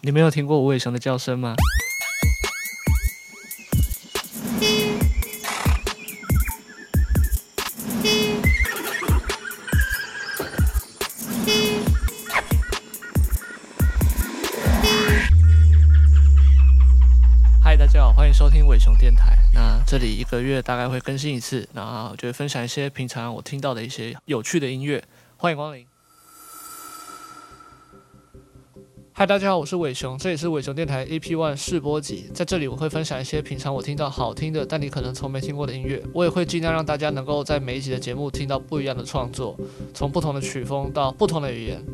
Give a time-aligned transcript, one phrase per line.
[0.00, 1.56] 你没有听过无尾熊的叫声吗？
[17.60, 19.36] 嗨，大家好，欢迎收听尾熊电台。
[19.52, 25.02] 那这里一个月大概会更新一次，然后就会分享一些平常我听到的一些有趣的音乐。
[25.36, 25.84] 欢迎光临。
[29.18, 36.00] 嗨，大家好，我是伟雄，这里是伟雄电台 EP One 试播集，在这里我会分享一些平常我听到好听的，但你可能从没听过的音乐。
[36.12, 39.58] 我也会尽量让大家能够在每一集的节目听到不一样的创作，
[39.92, 41.84] 从不同的曲风到不同的语言。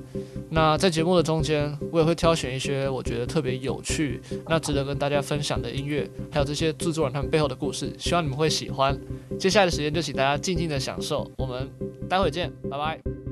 [0.50, 8.94] 那在节目的中间，我也会挑选一些我觉得特别有趣、那值得跟大家分享的音乐，还有这些制作人他们背后的故事，希望你们会喜欢。
[9.38, 11.66] 接下来的时间就请大家静静的享受，我们
[12.06, 13.23] 待会见，拜拜。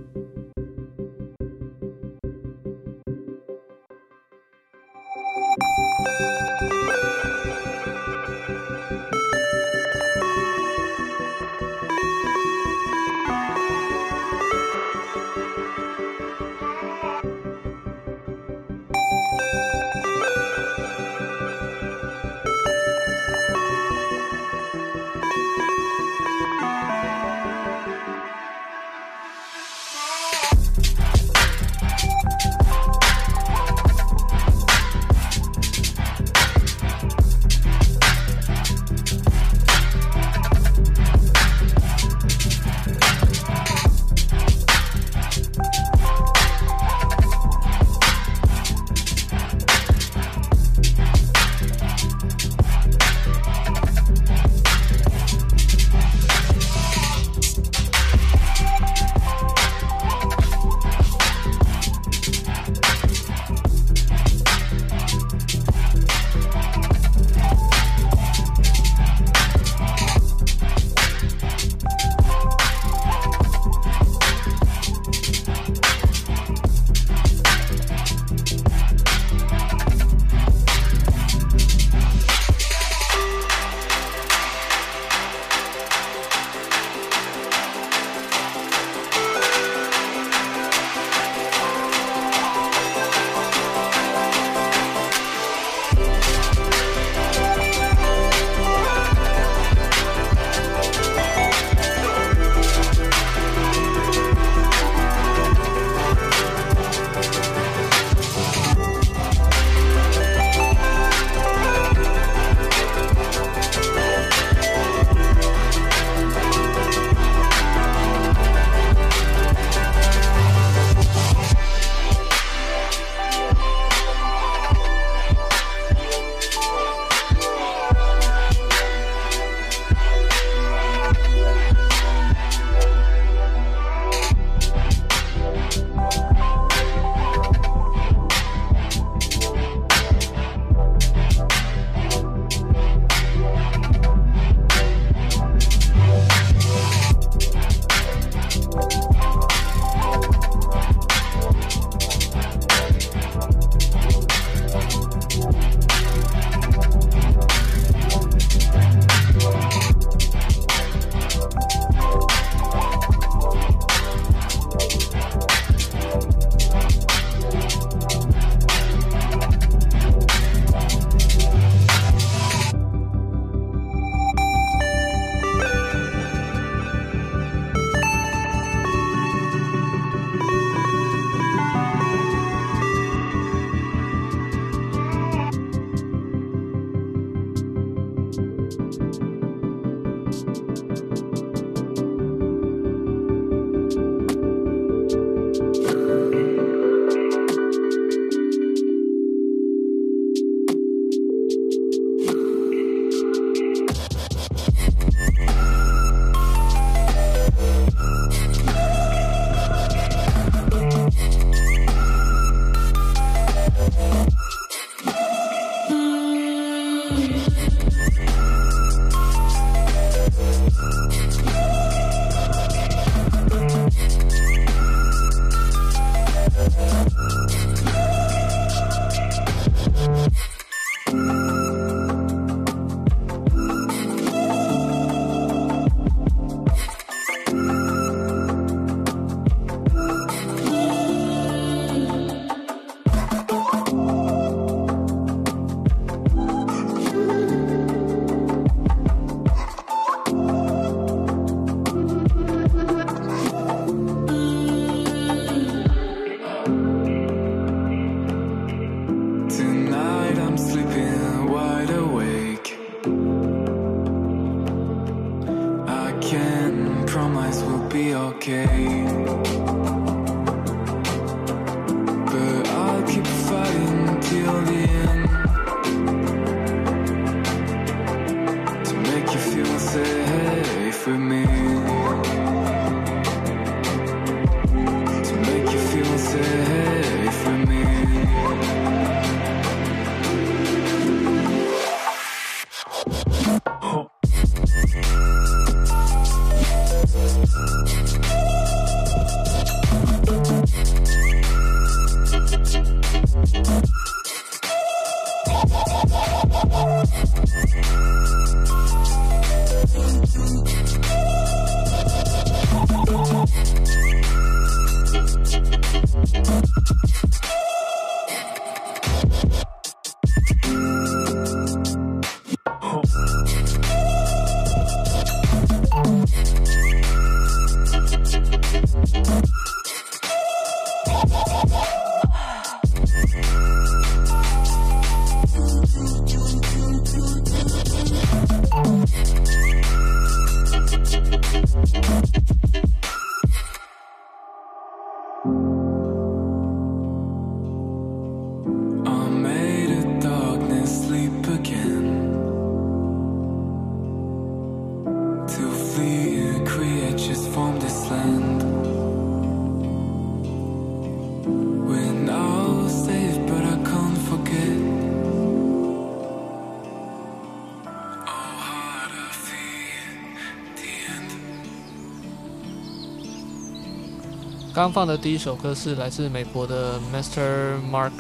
[374.83, 378.11] 刚放的第一首歌是来自美国的 Master Mark，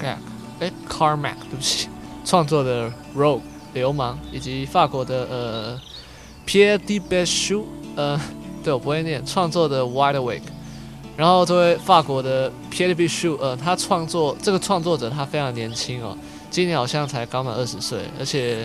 [0.60, 1.88] 哎，Carmack，对不起，
[2.24, 3.40] 创作的 Rogue
[3.74, 5.80] 流氓，以及法国的呃
[6.46, 7.64] Pierre de Béchou，
[7.96, 8.16] 呃，
[8.62, 10.42] 对我不会念，创作的 Wide Awake。
[11.16, 16.16] 然后这位法国的 Pierre de Béchou，呃，他创作这个创作者他非常年轻哦，
[16.48, 18.64] 今年好像才刚满二十岁，而且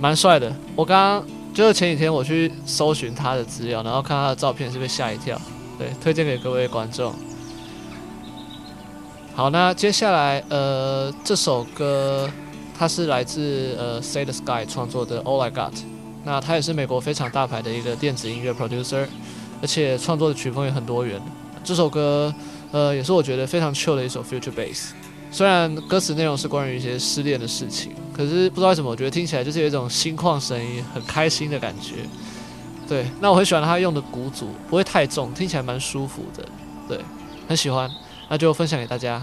[0.00, 0.50] 蛮帅的。
[0.74, 5.38] 我刚刚就是前几天我去搜寻他的资料，然后看他的照片，是被吓一跳。
[5.78, 7.14] 对，推荐给各位观众。
[9.34, 12.28] 好，那接下来，呃，这首歌
[12.76, 15.74] 它是来自呃 Say the Sky 创作的 All I Got。
[16.24, 19.06] 那他也是美国非常大牌的一个电子音乐 producer，
[19.62, 21.18] 而且创作的曲风也很多元。
[21.64, 22.34] 这首歌，
[22.72, 24.88] 呃，也是我觉得非常 chill 的一首 future bass。
[25.30, 31.94] 虽然歌词内容是关于一些失恋的事情，可是不知道为什么，我觉得听起来就是有一种心旷神怡、很开心的感觉。
[32.88, 36.42] 对，那我很喜欢他用的鼓组，不会太重，听起来蛮舒服的，
[36.88, 37.04] 对，
[37.46, 37.90] 很喜欢，
[38.30, 39.22] 那就分享给大家。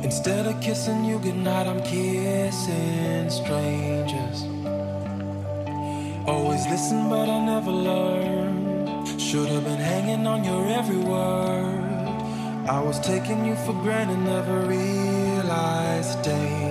[0.00, 4.57] Instead of kissing you goodnight, I'm kissing strangers.
[6.28, 9.18] Always listened, but I never learned.
[9.18, 11.84] Should have been hanging on your every word.
[12.68, 16.67] I was taking you for granted, never realized, day.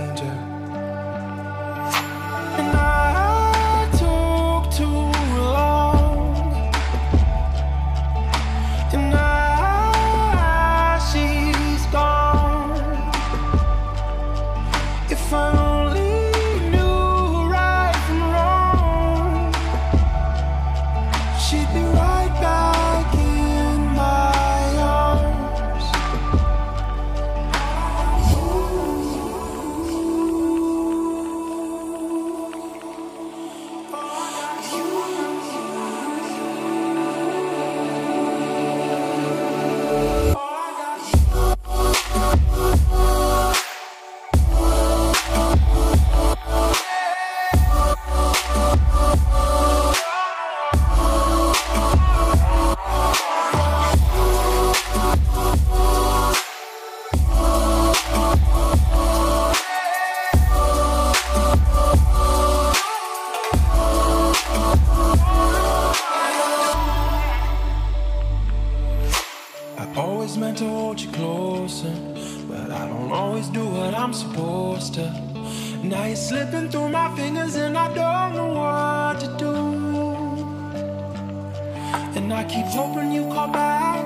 [82.17, 84.03] And I keep hoping you call back.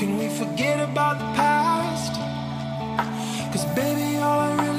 [0.00, 2.12] Can we forget about the past?
[3.52, 4.71] Cause baby, all I really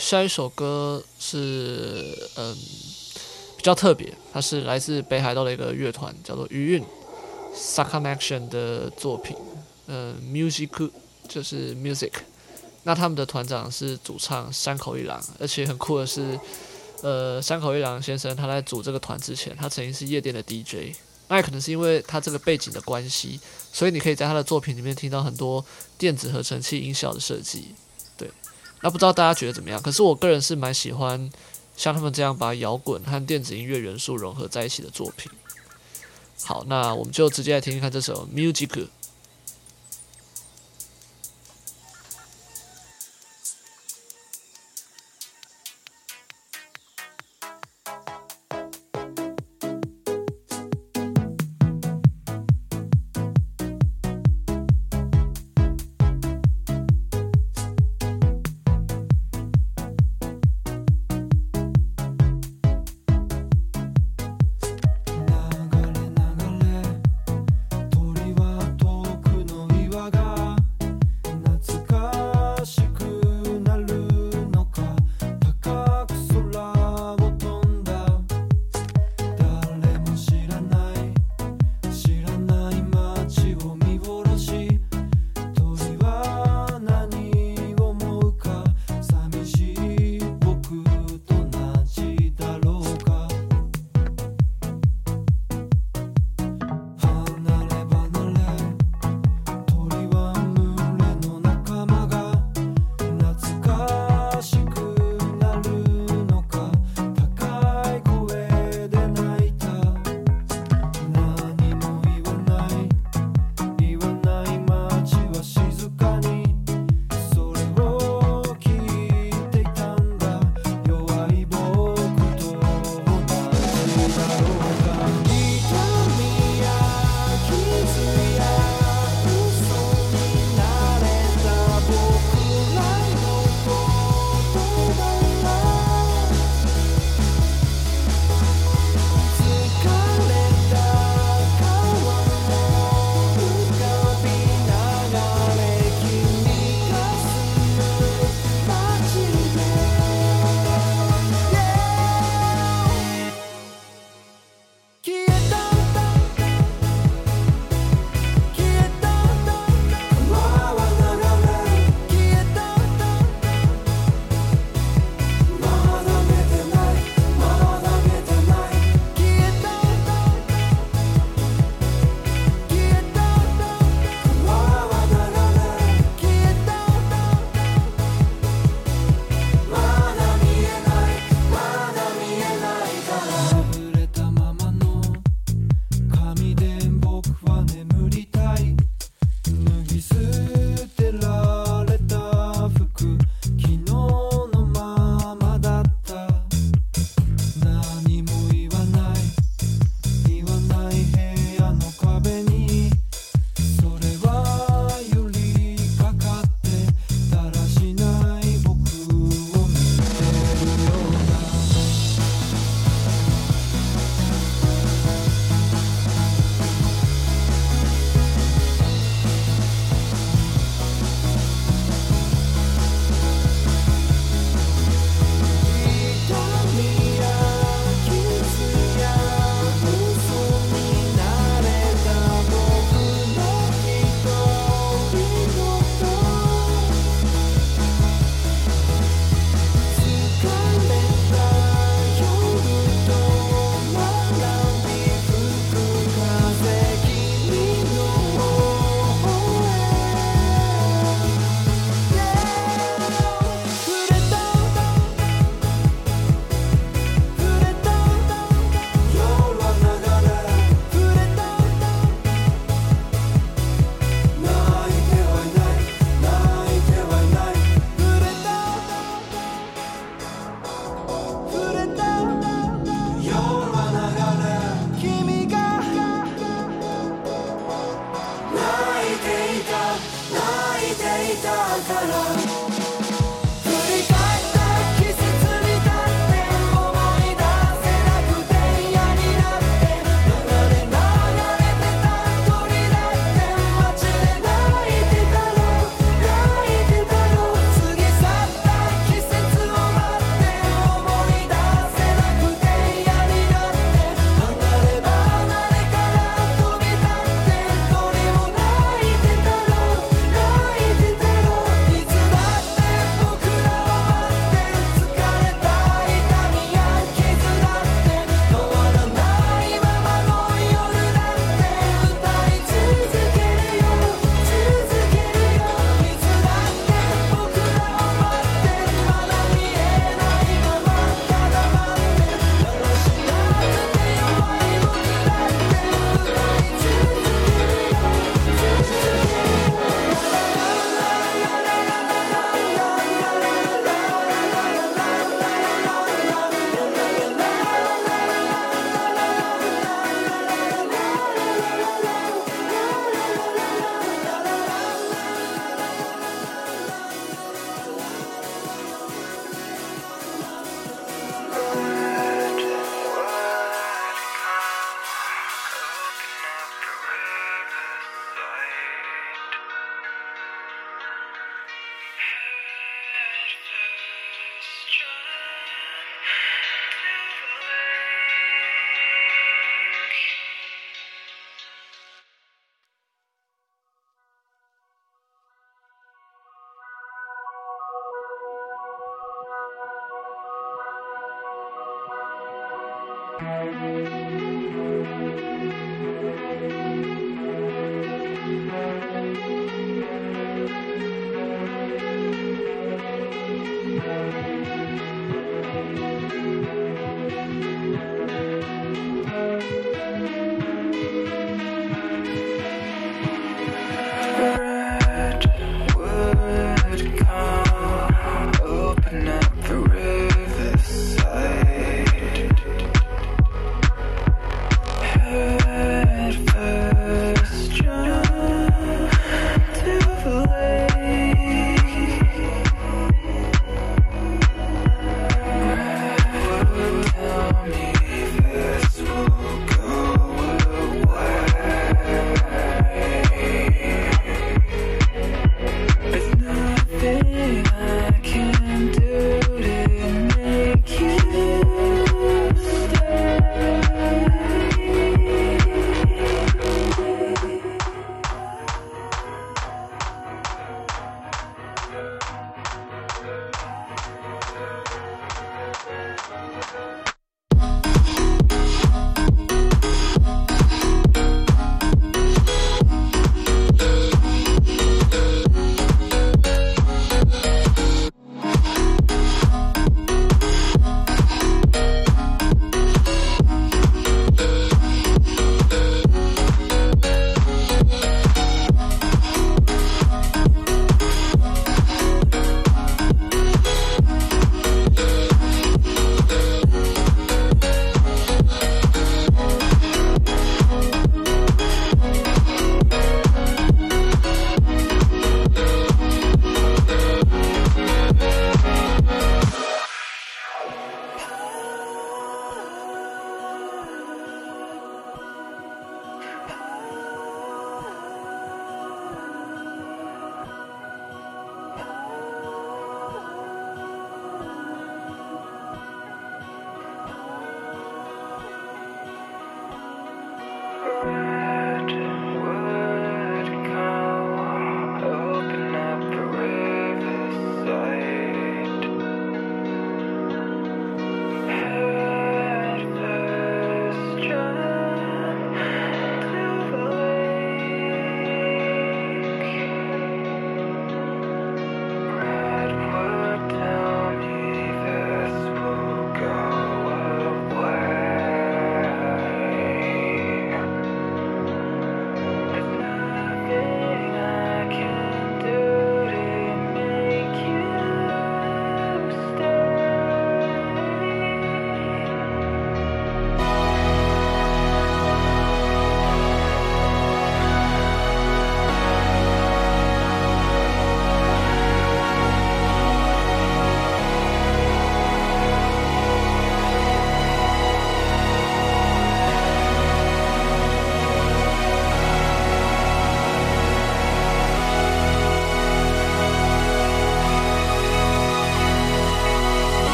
[0.00, 2.56] 下一首歌是嗯
[3.56, 6.82] 比较特别，它是来自北海道的一个乐团，叫做余韵
[7.54, 9.36] （Sakamaction） 的作品，
[9.86, 10.90] 嗯，Music
[11.28, 12.12] 就是 Music。
[12.84, 16.40] 那他们的团长是主唱山口一郎，而且很酷的是，
[17.02, 20.96] 呃，山口一郎先生他在组这个团之前，他曾经是夜店的 DJ。
[21.28, 23.38] 那也可能是因为他这个背景的关系，
[23.70, 25.62] 所以你可以在他的作品里面听到很多
[25.98, 27.74] 电子合成器音效的设计。
[28.82, 29.80] 那不知道大家觉得怎么样？
[29.82, 31.30] 可是我个人是蛮喜欢
[31.76, 35.30] 像他们这样把摇滚和电子音乐元素融合在一起的作品。
[36.42, 38.66] 好，那我们就直接来听听看这首《Music》。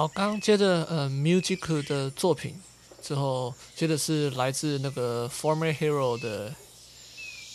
[0.00, 2.58] 好，刚接着呃，Music 的作品
[3.02, 6.50] 之后，接着是来自那个 Former Hero 的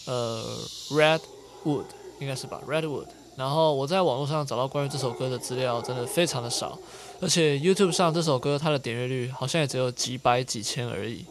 [0.06, 0.44] 呃
[0.92, 1.86] ，Redwood
[2.20, 3.08] 应该是吧，Redwood。
[3.36, 6.78] 然后我在网络上找到关于这首歌的资料，真的非常的少，
[7.20, 11.26] 而且 YouTube 上这首歌它的点阅率好像也只有几百几千而已。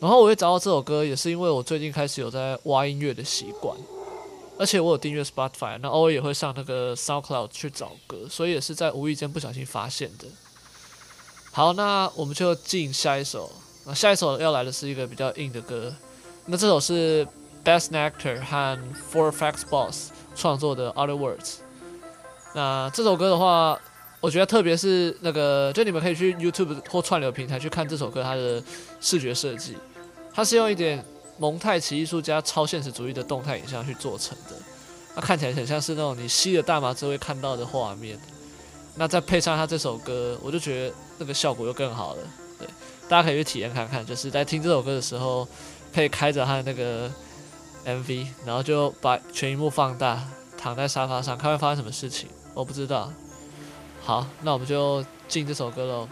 [0.00, 3.76] 然后我会找到这首歌，也是因为我最近开始有在挖音乐的习惯，
[4.60, 10.26] 而且我有订阅 Spotify，那偶尔也会上那个 SoundCloud 去找歌，所以也是在无意间不小心发现的。
[11.50, 13.50] 好，那我们就进下一首。
[13.86, 15.90] 那下一首要来的是一个比较硬的歌，
[16.44, 17.26] 那这首是
[17.64, 18.78] Bassnectar 和
[19.10, 21.60] Four Facts Boss 创作的 Other Words。
[22.54, 23.80] 那这首歌的话，
[24.20, 28.62] 我觉得特别是那个，就你们可以去 YouTube 或串流平台去看这首歌它的
[29.00, 29.78] 视觉设计。
[30.34, 31.02] 它是用一点
[31.40, 34.54] 蒙太奇艺术家超现实主义的动态影像去做成的，
[35.14, 38.20] 它看起来很像是那种你吸了大麻之后会看到的画面。
[38.96, 42.22] 那再配上他这首歌，我就觉得那个效果又更好了。
[42.58, 42.68] 对，
[43.08, 45.48] 大家可以去体验看看，就是在听这首歌的时候，
[45.94, 47.10] 可以开着他的那个
[47.86, 50.22] MV，然后就把全萤幕放大，
[50.58, 52.28] 躺在沙发上看会发生什么事情。
[52.52, 53.10] 我不知道。
[54.02, 56.08] 好，那我们就进这首歌喽。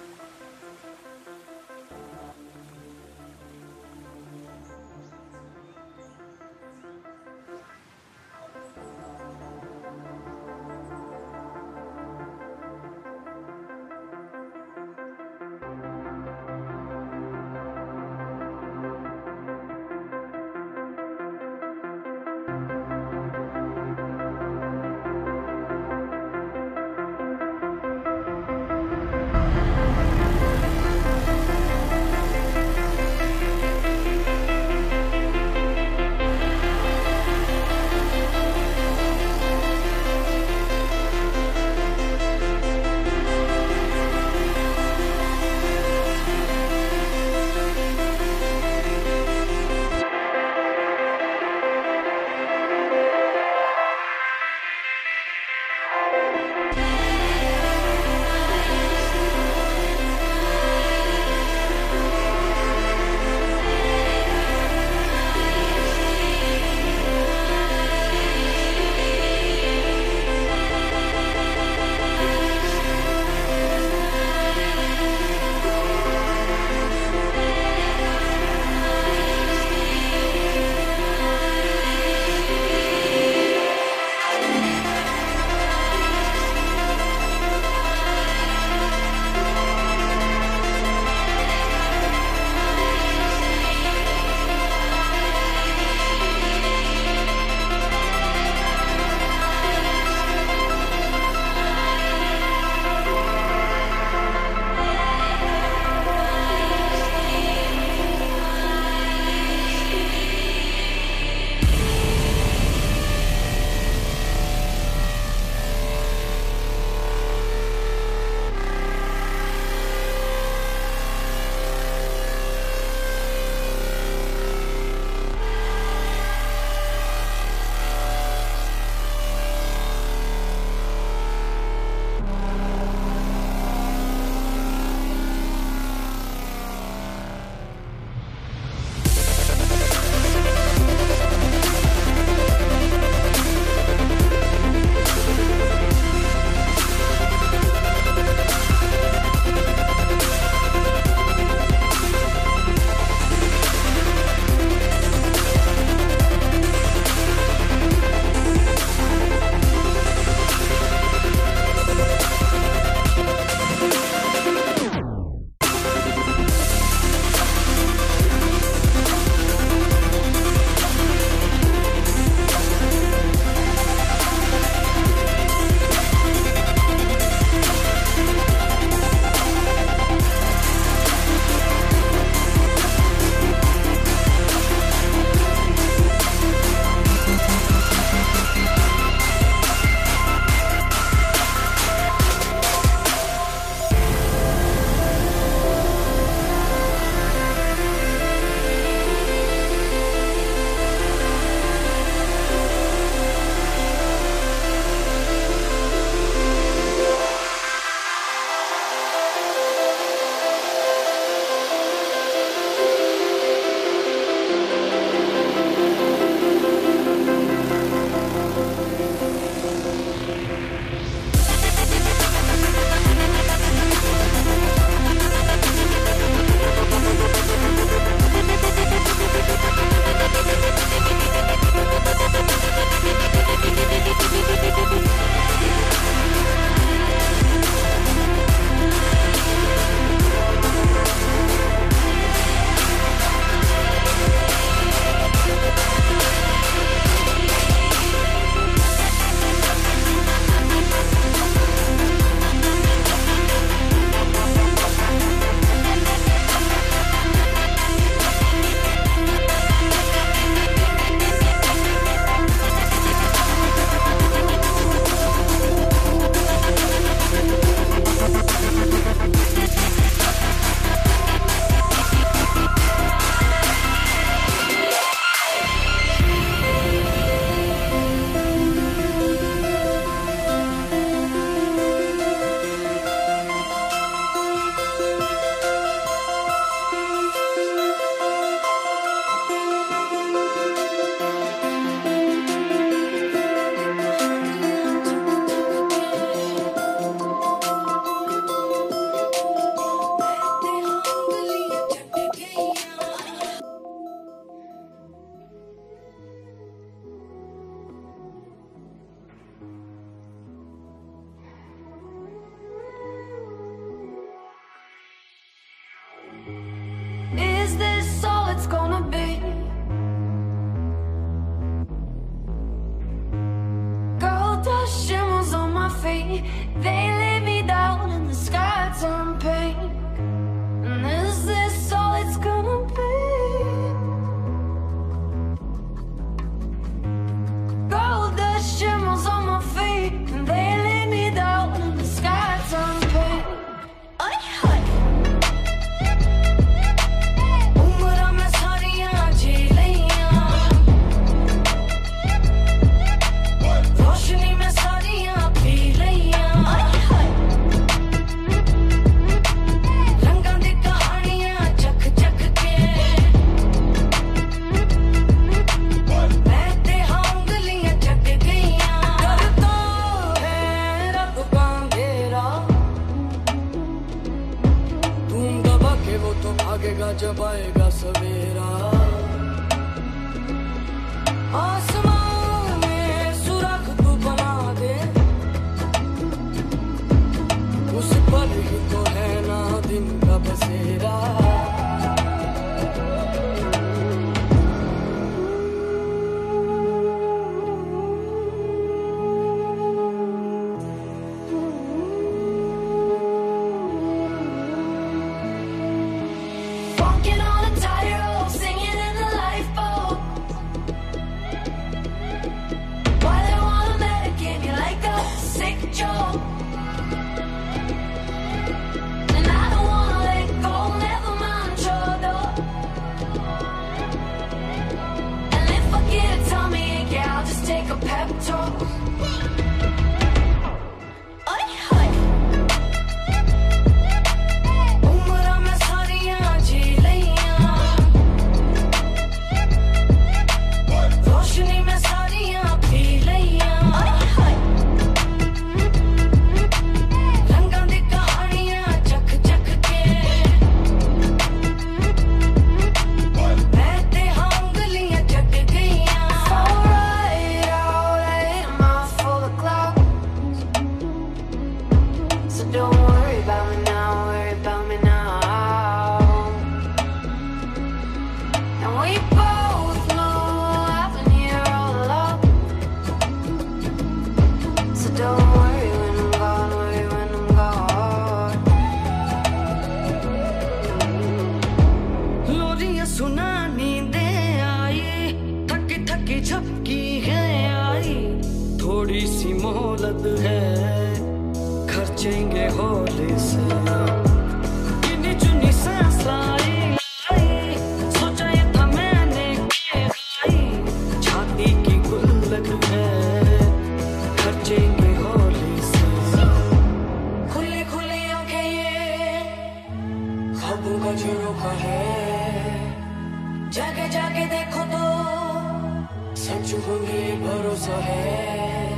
[510.89, 518.97] का मुझे रोका है। जाके जाके देखो तो सच होंगे भरोसा है।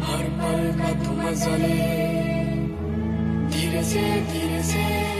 [0.00, 1.74] हर पल का तू मज़ा ले।
[3.48, 4.00] धीरे से
[4.32, 5.19] धीरे से।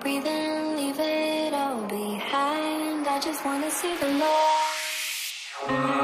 [0.00, 3.06] Breathe in, leave it all behind.
[3.08, 5.97] I just wanna see the light.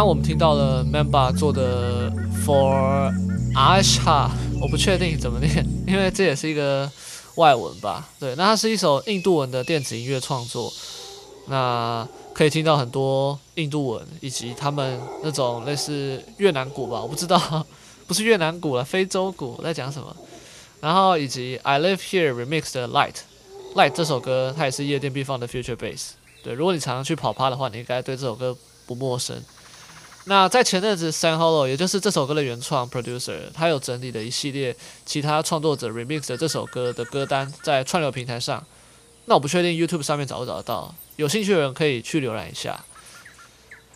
[0.00, 2.10] 刚刚我们听到了 Mamba 做的
[2.42, 3.12] For
[3.54, 6.90] Asha，我不确定怎么念， 因为这也是一个
[7.34, 8.08] 外文吧。
[8.18, 10.72] 对，那它是一首印度文的电子音乐创作，
[11.48, 17.66] 那可以听到很多印度文以及他们那种类似越南鼓吧，我不知道，
[18.08, 20.16] 不是越南鼓了，非洲鼓，在讲什么？
[20.80, 23.16] 然后以及 I Live Here Remix 的 Light
[23.74, 26.12] Light 这首歌，它也是夜店必放的 Future Bass。
[26.42, 29.36] 对，如果你常常去跑趴的话，你应该对这首歌不陌生。
[30.30, 38.64] 那在前阵子，Sanhollow，也就是这首歌的原创 producer，他有整理的一系列其他创作者 remix 的这首歌的歌单在串流平台上。
[39.24, 42.84] 那我不确定 YouTube 上面找不找得到，有兴趣的人可以去浏览一下。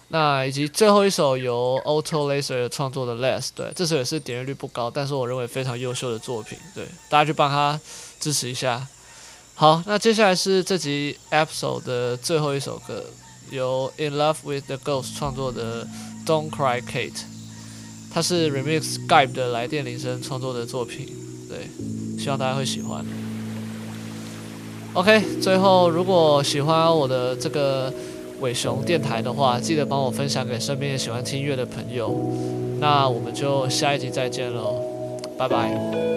[0.08, 7.80] 那以及最后一首由 Auto Laser 创作的 Less，对，这首也是点阅率不高，但是我认为非常优秀的作品，对，大家去帮他
[8.18, 8.84] 支持一下。
[9.54, 13.04] 好，那接下来是这集 episode 的最后一首歌，
[13.50, 15.86] 由 In Love with the Ghost 创作的
[16.26, 17.22] Don't Cry Kate，
[18.12, 21.08] 它是 remix Skype 的来电铃声创作的作品，
[21.48, 21.68] 对，
[22.18, 23.04] 希望大家会喜欢。
[24.94, 27.92] OK，最后如果喜欢我的这个
[28.40, 32.16] 伟熊电台的话，记得帮我分享给身边喜欢听音乐的朋友。
[32.78, 34.80] 那我们就下一集再见喽，
[35.36, 36.13] 拜拜。